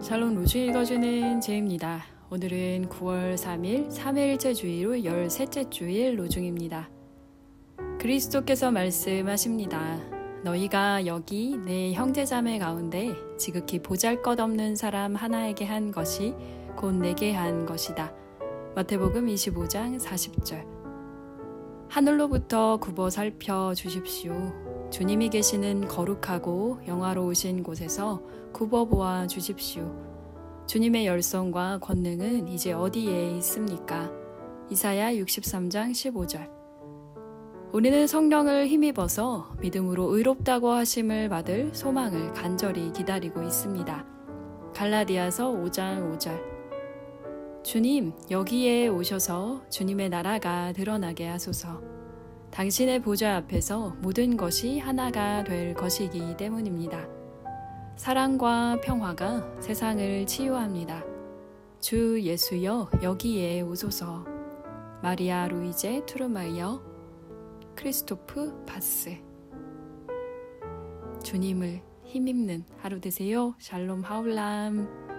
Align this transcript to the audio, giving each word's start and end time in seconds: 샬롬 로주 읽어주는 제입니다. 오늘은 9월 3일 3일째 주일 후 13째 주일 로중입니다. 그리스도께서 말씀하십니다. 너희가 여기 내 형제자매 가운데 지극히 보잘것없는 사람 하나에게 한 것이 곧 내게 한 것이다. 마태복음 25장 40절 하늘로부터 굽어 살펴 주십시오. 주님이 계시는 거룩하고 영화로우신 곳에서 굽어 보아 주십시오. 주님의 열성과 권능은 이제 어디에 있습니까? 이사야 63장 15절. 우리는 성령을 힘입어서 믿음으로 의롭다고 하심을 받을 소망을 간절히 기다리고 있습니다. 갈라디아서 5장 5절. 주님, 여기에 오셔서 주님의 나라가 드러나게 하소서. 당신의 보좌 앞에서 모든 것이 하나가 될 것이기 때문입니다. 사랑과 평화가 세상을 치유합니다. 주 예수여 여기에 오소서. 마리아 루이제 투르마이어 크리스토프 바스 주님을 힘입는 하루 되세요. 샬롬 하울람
샬롬 0.00 0.36
로주 0.36 0.58
읽어주는 0.58 1.40
제입니다. 1.40 2.04
오늘은 2.30 2.88
9월 2.88 3.34
3일 3.34 3.90
3일째 3.90 4.54
주일 4.54 4.86
후 4.86 4.92
13째 4.92 5.68
주일 5.72 6.16
로중입니다. 6.20 6.88
그리스도께서 7.98 8.70
말씀하십니다. 8.70 9.98
너희가 10.44 11.04
여기 11.06 11.56
내 11.56 11.92
형제자매 11.94 12.60
가운데 12.60 13.12
지극히 13.38 13.80
보잘것없는 13.80 14.76
사람 14.76 15.16
하나에게 15.16 15.64
한 15.64 15.90
것이 15.90 16.32
곧 16.76 16.92
내게 16.92 17.32
한 17.32 17.66
것이다. 17.66 18.14
마태복음 18.76 19.26
25장 19.26 19.98
40절 20.00 20.87
하늘로부터 21.98 22.76
굽어 22.76 23.10
살펴 23.10 23.74
주십시오. 23.74 24.32
주님이 24.88 25.30
계시는 25.30 25.88
거룩하고 25.88 26.78
영화로우신 26.86 27.64
곳에서 27.64 28.22
굽어 28.52 28.84
보아 28.84 29.26
주십시오. 29.26 29.92
주님의 30.68 31.06
열성과 31.06 31.78
권능은 31.78 32.46
이제 32.46 32.72
어디에 32.72 33.32
있습니까? 33.38 34.12
이사야 34.70 35.12
63장 35.14 35.90
15절. 35.90 36.48
우리는 37.72 38.06
성령을 38.06 38.68
힘입어서 38.68 39.56
믿음으로 39.60 40.14
의롭다고 40.14 40.70
하심을 40.70 41.28
받을 41.28 41.74
소망을 41.74 42.32
간절히 42.32 42.92
기다리고 42.92 43.42
있습니다. 43.42 44.06
갈라디아서 44.72 45.50
5장 45.50 46.16
5절. 46.16 46.57
주님, 47.68 48.14
여기에 48.30 48.88
오셔서 48.88 49.68
주님의 49.68 50.08
나라가 50.08 50.72
드러나게 50.72 51.26
하소서. 51.26 51.82
당신의 52.50 53.02
보좌 53.02 53.36
앞에서 53.36 53.90
모든 54.00 54.38
것이 54.38 54.78
하나가 54.78 55.44
될 55.44 55.74
것이기 55.74 56.38
때문입니다. 56.38 57.06
사랑과 57.94 58.80
평화가 58.80 59.60
세상을 59.60 60.24
치유합니다. 60.24 61.04
주 61.78 62.18
예수여 62.22 62.88
여기에 63.02 63.60
오소서. 63.60 64.24
마리아 65.02 65.46
루이제 65.46 66.06
투르마이어 66.06 66.82
크리스토프 67.74 68.64
바스 68.64 69.18
주님을 71.22 71.82
힘입는 72.04 72.64
하루 72.78 72.98
되세요. 72.98 73.54
샬롬 73.58 74.04
하울람 74.04 75.17